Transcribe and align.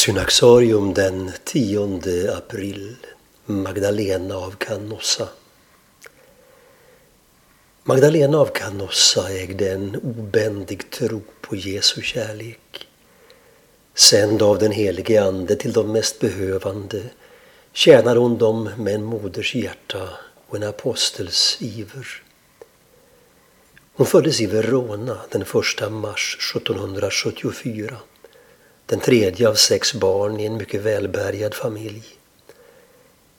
Synaxarium 0.00 0.94
den 0.94 1.32
10 1.44 2.30
april 2.36 2.96
Magdalena 3.46 4.36
av 4.36 4.50
Canossa 4.50 5.28
Magdalena 7.84 8.38
av 8.38 8.46
Canossa 8.46 9.32
ägde 9.32 9.72
en 9.72 9.96
obändig 9.96 10.90
tro 10.90 11.22
på 11.40 11.56
Jesu 11.56 12.02
kärlek. 12.02 12.88
Sänd 13.94 14.42
av 14.42 14.58
den 14.58 14.72
helige 14.72 15.24
Ande 15.24 15.56
till 15.56 15.72
de 15.72 15.92
mest 15.92 16.20
behövande 16.20 17.02
tjänar 17.72 18.16
hon 18.16 18.38
dem 18.38 18.70
med 18.78 18.94
en 18.94 19.04
moders 19.04 19.54
hjärta 19.54 20.08
och 20.48 20.56
en 20.56 20.62
apostels 20.62 21.56
iver. 21.60 22.22
Hon 23.92 24.06
föddes 24.06 24.40
i 24.40 24.46
Verona 24.46 25.18
den 25.30 25.42
1 25.42 25.92
mars 25.92 26.52
1774 26.54 27.96
den 28.90 29.00
tredje 29.00 29.48
av 29.48 29.54
sex 29.54 29.94
barn 29.94 30.40
i 30.40 30.46
en 30.46 30.56
mycket 30.56 30.80
välbärgad 30.80 31.54
familj. 31.54 32.02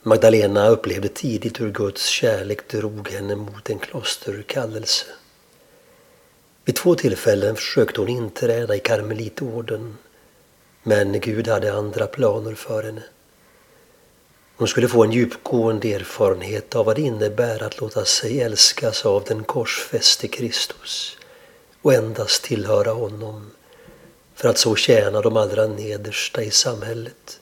Magdalena 0.03 0.67
upplevde 0.67 1.07
tidigt 1.07 1.61
hur 1.61 1.71
Guds 1.71 2.05
kärlek 2.05 2.67
drog 2.67 3.09
henne 3.09 3.35
mot 3.35 3.69
en 3.69 3.79
klosterkallelse. 3.79 5.05
Vid 6.65 6.75
två 6.75 6.95
tillfällen 6.95 7.55
försökte 7.55 8.01
hon 8.01 8.09
inträda 8.09 8.75
i 8.75 8.79
karmelitorden 8.79 9.97
men 10.83 11.19
Gud 11.19 11.47
hade 11.47 11.73
andra 11.73 12.07
planer 12.07 12.55
för 12.55 12.83
henne. 12.83 13.03
Hon 14.55 14.67
skulle 14.67 14.87
få 14.87 15.03
en 15.03 15.11
djupgående 15.11 15.93
erfarenhet 15.93 16.75
av 16.75 16.85
vad 16.85 16.95
det 16.95 17.01
innebär 17.01 17.63
att 17.63 17.81
låta 17.81 18.05
sig 18.05 18.41
älskas 18.41 19.05
av 19.05 19.23
den 19.23 19.43
korsfäste 19.43 20.27
Kristus 20.27 21.17
och 21.81 21.93
endast 21.93 22.43
tillhöra 22.43 22.91
honom 22.91 23.51
för 24.41 24.49
att 24.49 24.57
så 24.57 24.75
tjäna 24.75 25.21
de 25.21 25.37
allra 25.37 25.67
nedersta 25.67 26.43
i 26.43 26.51
samhället. 26.51 27.39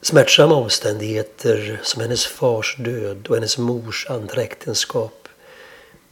Smärtsamma 0.00 0.54
omständigheter 0.54 1.80
som 1.82 2.02
hennes 2.02 2.26
fars 2.26 2.76
död 2.78 3.26
och 3.28 3.34
hennes 3.34 3.58
mors 3.58 4.06
andra 4.10 4.42
äktenskap 4.42 5.28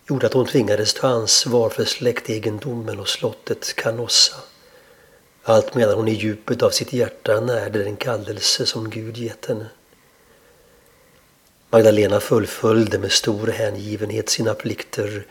gjorde 0.09 0.27
att 0.27 0.33
hon 0.33 0.47
tvingades 0.47 0.95
ta 0.95 1.09
ansvar 1.09 1.71
för 1.71 1.85
släktegendomen 1.85 3.01
och 3.01 3.09
slottet 3.09 3.77
Canossa. 3.77 4.37
Allt 5.43 5.75
medan 5.75 5.95
hon 5.95 6.09
i 6.09 6.15
djupet 6.15 6.63
av 6.63 6.71
sitt 6.71 6.93
hjärta 6.93 7.41
närde 7.41 7.85
den 7.85 7.97
kallelse 7.97 8.67
som 8.67 8.91
Gud 8.91 9.17
gett 9.17 9.47
henne. 9.47 9.67
Magdalena 11.71 12.21
fullföljde 12.21 12.99
med 12.99 13.13
stor 13.13 13.47
hängivenhet 13.47 14.29
sina 14.29 14.55
plikter 14.55 15.27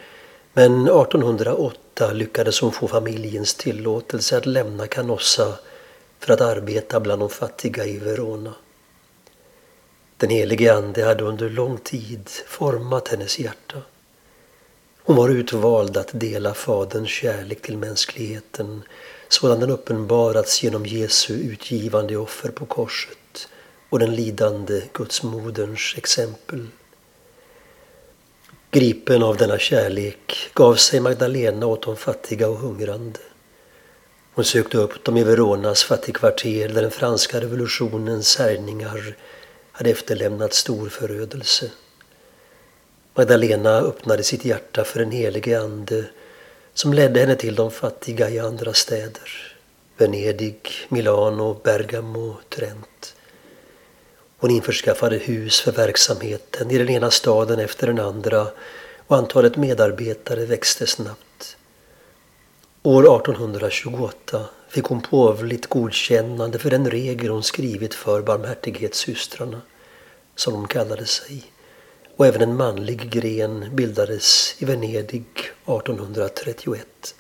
men 0.58 0.88
1808 0.88 2.14
lyckades 2.14 2.62
hon 2.62 2.72
få 2.72 2.88
familjens 2.88 3.56
tillåtelse 3.56 4.38
att 4.38 4.46
lämna 4.46 4.88
Canossa 4.88 5.60
för 6.20 6.34
att 6.34 6.42
arbeta 6.42 7.00
bland 7.00 7.22
de 7.22 7.30
fattiga 7.30 7.86
i 7.86 7.98
Verona. 7.98 8.54
Den 10.18 10.30
helige 10.30 10.76
Ande 10.76 11.06
hade 11.06 11.24
under 11.24 11.50
lång 11.50 11.78
tid 11.78 12.30
format 12.48 13.08
hennes 13.08 13.40
hjärta. 13.40 13.82
Hon 15.04 15.16
var 15.16 15.30
utvald 15.30 15.98
att 15.98 16.10
dela 16.12 16.54
Faderns 16.54 17.10
kärlek 17.10 17.62
till 17.62 17.78
mänskligheten 17.78 18.84
sådan 19.28 19.60
den 19.60 19.72
uppenbarats 19.72 20.64
genom 20.64 20.86
Jesu 20.86 21.34
utgivande 21.34 22.18
offer 22.18 22.50
på 22.50 22.66
korset 22.66 23.48
och 23.90 24.00
den 24.00 24.16
lidande 24.16 24.82
Gudsmoderns 24.94 25.94
exempel. 25.98 26.68
Gripen 28.76 29.24
av 29.24 29.38
denna 29.38 29.58
kärlek 29.58 30.50
gav 30.54 30.76
sig 30.76 31.00
Magdalena 31.00 31.66
åt 31.66 31.82
de 31.82 31.96
fattiga 31.96 32.50
och 32.50 32.58
hungrande. 32.58 33.20
Hon 34.34 34.46
sökte 34.46 34.78
upp 34.78 35.04
dem 35.04 35.18
i 35.18 35.24
Veronas 35.24 35.84
fattigkvarter 35.84 36.68
där 36.68 36.82
den 36.82 36.92
franska 36.92 37.42
revolutionens 37.42 38.38
härjningar 38.38 39.16
hade 39.72 39.90
efterlämnat 39.90 40.54
stor 40.54 40.90
förödelse. 40.90 41.72
Magdalena 43.14 43.78
öppnade 43.78 44.24
sitt 44.24 44.46
hjärta 44.46 44.84
för 44.84 45.00
en 45.00 45.12
helige 45.12 45.62
ande 45.62 46.06
som 46.74 46.94
ledde 46.94 47.20
henne 47.20 47.36
till 47.36 47.56
de 47.56 47.72
fattiga 47.72 48.30
i 48.30 48.40
andra 48.40 48.74
städer. 48.74 49.56
Venedig, 49.98 50.70
Milano, 50.90 51.60
Bergamo, 51.64 52.36
Trent. 52.50 52.95
Hon 54.38 54.52
införskaffade 54.52 55.18
hus 55.18 55.62
för 55.62 55.72
verksamheten 55.72 56.72
i 56.72 56.78
den 56.78 56.90
ena 56.90 57.12
staden 57.12 57.60
efter 57.60 57.88
den 57.88 58.00
andra 58.00 58.48
och 59.08 59.18
antalet 59.18 59.58
medarbetare 59.58 60.46
växte 60.46 60.88
snabbt. 60.88 61.58
År 62.84 63.02
1828 63.02 64.46
fick 64.70 64.86
hon 64.86 65.02
påvligt 65.02 65.68
godkännande 65.68 66.60
för 66.60 66.70
den 66.70 66.92
regel 66.92 67.30
hon 67.30 67.44
skrivit 67.44 67.94
för 67.94 68.22
barmhärtighetssystrarna, 68.22 69.62
som 70.36 70.54
de 70.54 70.68
kallade 70.68 71.06
sig. 71.06 71.44
Och 72.16 72.26
även 72.26 72.42
en 72.42 72.56
manlig 72.56 73.10
gren 73.10 73.76
bildades 73.76 74.56
i 74.62 74.66
Venedig 74.66 75.26
1831. 75.66 77.16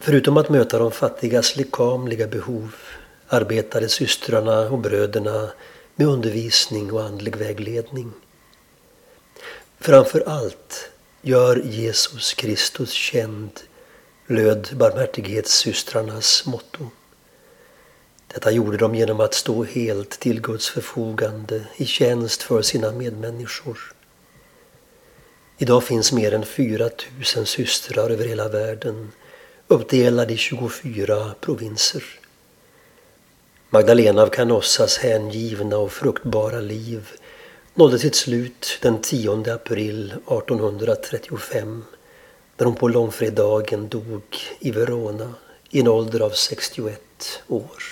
Förutom 0.00 0.36
att 0.36 0.48
möta 0.48 0.78
de 0.78 0.90
fattigas 0.90 1.56
lekamliga 1.56 2.26
behov 2.26 2.74
arbetade 3.28 3.88
systrarna 3.88 4.60
och 4.60 4.78
bröderna 4.78 5.50
med 5.94 6.06
undervisning 6.06 6.92
och 6.92 7.04
andlig 7.04 7.36
vägledning. 7.36 8.12
Framför 9.80 10.28
allt 10.28 10.90
gör 11.22 11.56
Jesus 11.56 12.34
Kristus 12.34 12.90
känd, 12.92 13.60
löd 14.26 14.68
barmhärtighetssystrarnas 14.72 16.46
motto. 16.46 16.90
Detta 18.26 18.50
gjorde 18.50 18.76
de 18.76 18.94
genom 18.94 19.20
att 19.20 19.34
stå 19.34 19.64
helt 19.64 20.10
till 20.10 20.40
Guds 20.40 20.68
förfogande 20.68 21.66
i 21.76 21.86
tjänst 21.86 22.42
för 22.42 22.62
sina 22.62 22.92
medmänniskor. 22.92 23.94
Idag 25.58 25.84
finns 25.84 26.12
mer 26.12 26.34
än 26.34 26.46
4 26.46 26.90
000 27.36 27.46
systrar 27.46 28.10
över 28.10 28.24
hela 28.24 28.48
världen 28.48 29.12
uppdelade 29.68 30.32
i 30.32 30.36
24 30.36 31.34
provinser. 31.40 32.04
Magdalena 33.74 34.22
av 34.22 34.28
Canossas 34.28 34.98
hängivna 34.98 35.76
och 35.78 35.92
fruktbara 35.92 36.60
liv 36.60 37.10
nådde 37.74 37.98
sitt 37.98 38.14
slut 38.14 38.78
den 38.82 39.00
10 39.00 39.52
april 39.54 40.10
1835 40.10 41.84
när 42.56 42.66
hon 42.66 42.74
på 42.74 42.88
långfredagen 42.88 43.88
dog 43.88 44.22
i 44.60 44.70
Verona 44.70 45.34
i 45.70 45.80
en 45.80 45.88
ålder 45.88 46.20
av 46.20 46.30
61 46.30 47.00
år. 47.48 47.82